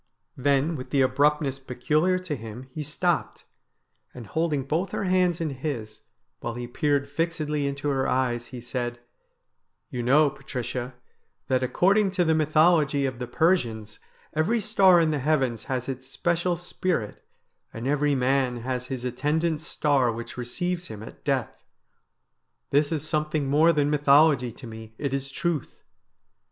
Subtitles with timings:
[0.35, 3.45] Then with the abrupt ness peculiar to him he stopped,
[4.15, 6.01] and holding both her hands in his,
[6.39, 8.99] while he peered fixedly into her eyes, he said:'
[9.91, 10.95] You know, Patricia,
[11.49, 13.99] that according to the mythology of the Persians
[14.33, 17.23] every star in the heavens has its special spirit,
[17.71, 21.63] and every man has his attendant star which receives him at death.
[22.71, 25.83] This is something more than mythology to me, it is truth.